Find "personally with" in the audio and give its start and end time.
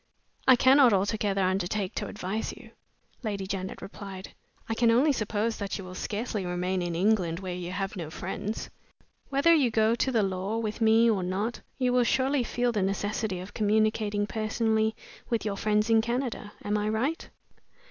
14.25-15.45